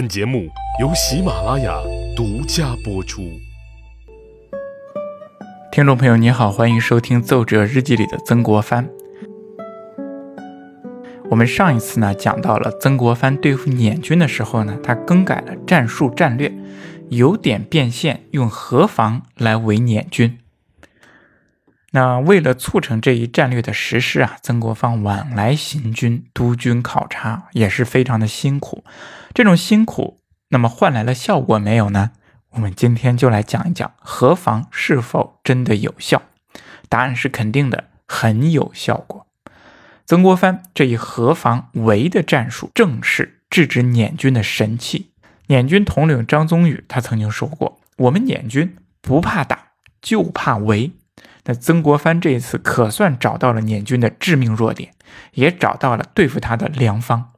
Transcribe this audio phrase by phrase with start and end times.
[0.00, 0.48] 本节目
[0.80, 1.78] 由喜马拉雅
[2.16, 3.20] 独家播出。
[5.70, 8.88] 听众朋友，你好，欢迎收听《奏折日记》里的曾国藩。
[11.28, 16.50] 我们上一次呢讲到了曾国藩对付捻军的时候呢，他更改了战术战略，
[17.10, 20.38] 由点变现，用河防来围捻军。
[21.92, 28.84] 那为了促成这一战略的实施啊，曾国藩往来行军、督军考察也是非常的辛苦。
[29.34, 32.12] 这种辛苦，那么换来了效果没有呢？
[32.50, 36.22] 我们今天就来讲一讲河防是否真的有效。
[36.88, 39.26] 答案是肯定的，很有效果。
[40.06, 45.10] 曾国藩这一河防围的战术，正是制止捻军的神器。
[45.46, 49.70] 捻军统领张宗禹他曾经说过：“我们捻军不怕打，
[50.00, 50.92] 就怕围。”
[51.50, 54.94] 那曾国藩这一次可算找到了捻军的致命弱点，
[55.32, 57.32] 也找到了对付他的良方。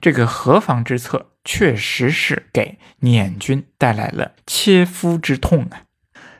[0.00, 5.86] 这个何防之策确实是给捻军带来了切肤之痛啊！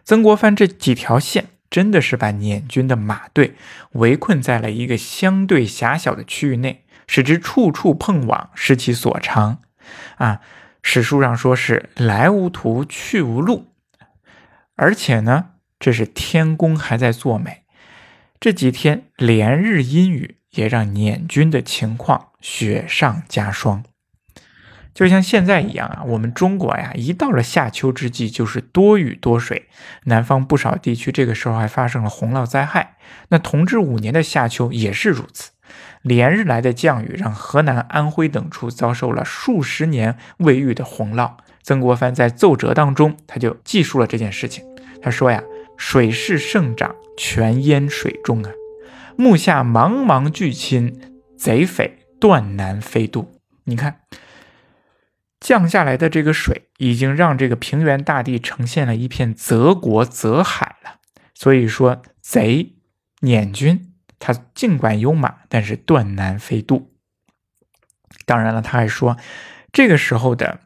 [0.03, 3.55] 曾国藩这几条线真的是把捻军的马队
[3.93, 9.59] 围困在了一个相对狭小的区域内，使之处处碰网，失其所长
[10.17, 10.41] 啊！
[10.83, 13.69] 史书上说是来无途，去无路，
[14.75, 15.51] 而且呢。
[15.85, 17.65] 这是天公还在作美，
[18.41, 23.85] 这几天连日阴雨，也让捻军的情况雪上加霜。
[24.95, 29.69] 就像现在一样啊，我们中国呀，一到了夏秋之际，就是多雨多水。
[30.05, 32.97] 南方不少地区这个时候还发生了洪涝灾害。
[33.29, 35.51] 那同治五年的夏秋也是如此，
[36.01, 41.33] 连日来的降雨让河南、安徽等处遭受了数十年未遇的洪涝。
[41.63, 44.65] 曾国藩在奏折当中，他就记述了这件事情。
[45.03, 45.43] 他说呀。
[45.77, 48.51] 水势盛涨，全淹水中啊！
[49.17, 53.41] 目下茫茫巨侵，贼匪断难飞渡。
[53.65, 54.01] 你看，
[55.41, 61.01] 降下来的这个水，已经让这个平原大地呈现了一片泽国泽海了。
[61.35, 62.75] 所以说，贼
[63.21, 66.93] 捻军他尽管有马，但是断难飞渡。
[68.25, 69.17] 当然了，他还说，
[69.73, 70.61] 这个时候的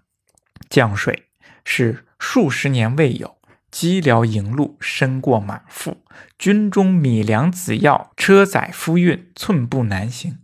[0.69, 1.25] 降水
[1.65, 3.38] 是数十年未有。
[3.71, 5.99] 机辽营路深过马腹，
[6.39, 10.39] 军中米粮子药，车载夫运，寸步难行。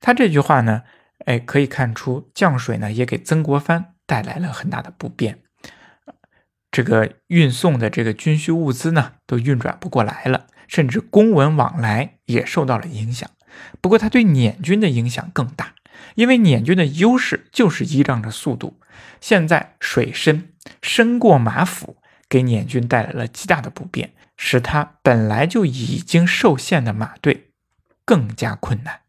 [0.00, 0.82] 他这句话呢，
[1.26, 5.38] 哎，可以看出降水呢也给曾国藩带来了很大的不便，
[6.70, 13.30] 这个运送的这个军需物资呢都运转不过来了，甚至公文往来也受到了影响。
[13.80, 15.74] 不过他对捻军的影响更大，
[16.14, 18.80] 因为捻军的优势就是依仗着速度，
[19.20, 21.98] 现在水深深过马腹。
[22.32, 27.48] 给捻军带来了极大的不便，使他本来就已经受限的马队
[28.06, 29.00] 更加困难。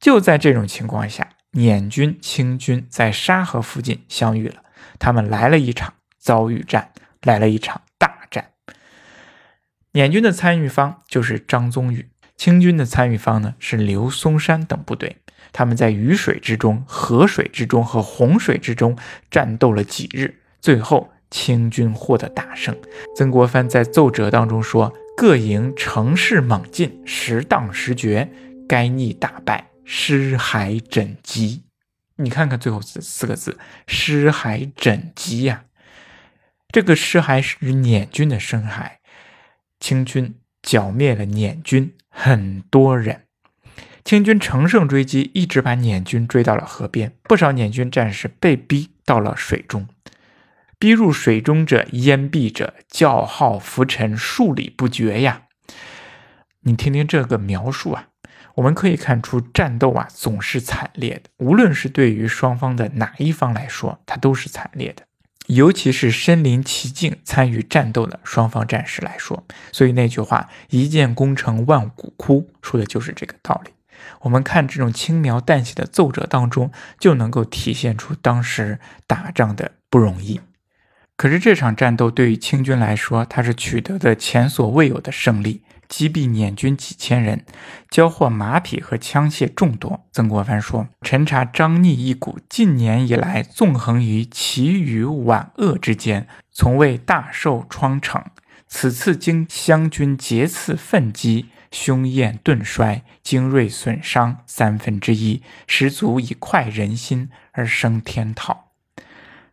[0.00, 4.64] 就在这种情况下，捻军、清军在沙河附近相遇了，
[4.98, 6.90] 他们来了一场遭遇战，
[7.22, 8.50] 来了一场大战。
[9.92, 15.18] 捻军的参与方就是张宗禹，清军的参与方呢是刘松山等部队。
[15.52, 18.98] 他们在雨水之中、河水之中和洪水之中
[19.30, 21.12] 战斗了几日，最后。
[21.32, 22.76] 清军获得大胜，
[23.16, 28.30] 曾国藩在奏折当中说：“各营乘势猛进，时当时绝，
[28.68, 31.62] 该逆大败，尸骸枕藉。”
[32.16, 35.64] 你看看最后四四个字“尸骸枕藉”呀，
[36.68, 38.98] 这个尸骸是指捻军的尸骸。
[39.80, 43.22] 清军剿灭了捻军很多人，
[44.04, 49.88] 清军乘胜追击，一直把捻军追到了河边，不少捻军战士被逼到了水中。
[50.82, 55.42] 逼入水中者，淹毙者，叫号浮沉数里不绝呀！
[56.62, 58.08] 你听听这个描述啊，
[58.56, 65.04] 我们可以看出战斗啊总是惨烈的，无论是对于双方的哪一方来说，它都是惨烈的，
[65.46, 69.46] 尤其是身临其境参与战斗的双方战士来说。
[69.70, 73.70] 所以那句话“一剑功成万骨枯”说的就是这个道理。
[74.22, 80.40] 我们看这种轻描淡写的奏折当中，就能够体现出当时打仗的不容易。
[81.16, 87.44] 可是这场战斗对于清军来说，他是取得的前所未有的胜利，击毙捻军几千人，
[87.88, 90.04] 交获马匹和枪械众多。
[90.10, 98.20] 曾国藩说：“陈查张逆一股，近年以来纵横于奇与晚恶之间，从未大受疮惩。
[98.66, 108.71] 此次经湘军劫刺奋击，凶焰顿衰，精锐损伤三分之一，实足以快人心而生天讨。”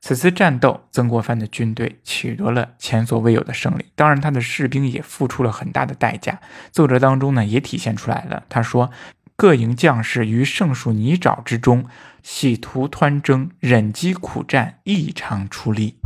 [0.01, 3.85] 此次战斗，曾国藩的军队取得了前所未有的胜利。
[3.95, 6.39] 当然，他的士兵也付出了很大的代价。
[6.71, 8.43] 奏折当中呢，也体现出来了。
[8.47, 8.91] 他说
[9.35, 11.85] ：“各营将士于盛暑泥沼之中，
[12.23, 15.99] 喜图湍争，忍饥苦战，异常出力。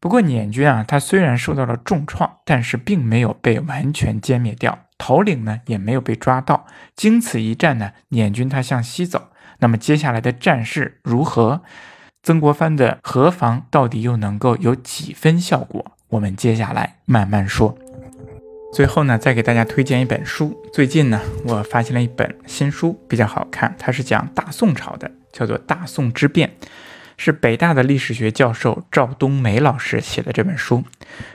[0.00, 6.66] 不过，捻军啊，他虽然受到了重创，但是并没有被完全歼灭掉，头领呢也没有被抓到。
[6.94, 9.30] 经此一战呢，捻军他向西走。
[9.58, 11.62] 那么接下来的战事如何？
[12.26, 15.92] 曾国藩的河防到底又能够有几分效果？
[16.08, 17.78] 我们接下来慢慢说。
[18.72, 20.60] 最后呢，再给大家推荐一本书。
[20.72, 23.76] 最近呢，我发现了一本新书，比较好看。
[23.78, 26.50] 它是讲大宋朝的，叫做《大宋之变》，
[27.16, 30.82] 是北大的历史学教授赵冬梅老师写的这本书。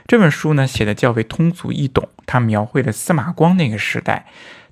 [0.06, 4.26] 这本书呢，写的较为通俗易懂，它描绘了司马光那个时代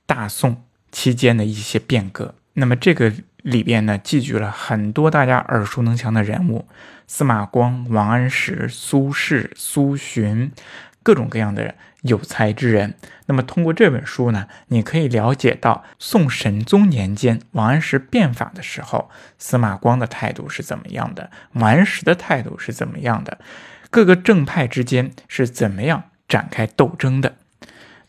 [0.04, 2.34] 大宋期间的一些变革。
[2.54, 3.10] 那么这个
[3.42, 6.66] 里边呢，记聚了很多大家耳熟能详的人物：
[7.06, 10.50] 司马光、王安石、苏轼、苏洵。
[11.02, 12.94] 各种各样的有才之人，
[13.24, 23.38] 那么通过这本书呢，你可以了解到宋神宗年间王安石变法的时候，司马光的态度是怎么样的，王安石的态度是怎么样的，
[23.88, 27.36] 各个正派之间是怎么样展开斗争的。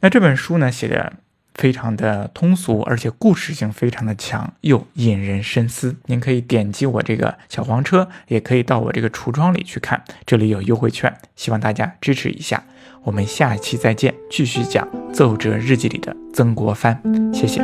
[0.01, 1.13] 那这本书呢，写的。
[1.55, 5.95] 非常的通俗，而且故事性非常的强，又引人深思。
[6.05, 12.63] 您可以点击我这个小黄车，也可以到我这个橱窗里去看，这里有优惠券，希望大家支持一下。
[13.03, 17.01] 我们下期再见，继续讲《奏折日记》里的曾国藩。
[17.33, 17.61] 谢谢。